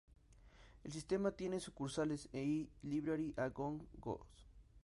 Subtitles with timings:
[0.83, 4.43] El sistema tiene sucursales y "Library-a-Go-Go"s.